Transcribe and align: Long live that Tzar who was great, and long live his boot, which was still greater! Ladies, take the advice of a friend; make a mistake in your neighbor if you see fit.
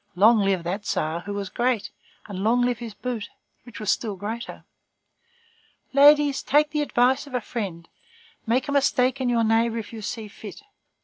Long 0.15 0.39
live 0.39 0.63
that 0.63 0.81
Tzar 0.85 1.19
who 1.25 1.33
was 1.35 1.49
great, 1.49 1.91
and 2.25 2.43
long 2.43 2.63
live 2.63 2.79
his 2.79 2.95
boot, 2.95 3.29
which 3.65 3.79
was 3.79 3.91
still 3.91 4.15
greater! 4.15 4.63
Ladies, 5.93 6.41
take 6.41 6.71
the 6.71 6.81
advice 6.81 7.27
of 7.27 7.35
a 7.35 7.39
friend; 7.39 7.87
make 8.47 8.67
a 8.67 8.71
mistake 8.71 9.21
in 9.21 9.29
your 9.29 9.43
neighbor 9.43 9.77
if 9.77 9.93
you 9.93 10.01
see 10.01 10.27
fit. 10.27 10.63